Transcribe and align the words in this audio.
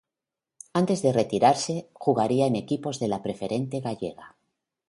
Antes 0.81 0.99
de 1.03 1.11
retirarse, 1.21 1.87
jugaría 1.93 2.47
en 2.47 2.55
equipos 2.55 2.97
de 2.99 3.07
la 3.07 3.21
preferente 3.21 3.81
gallega. 3.81 4.35